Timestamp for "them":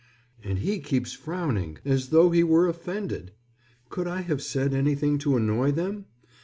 5.73-6.05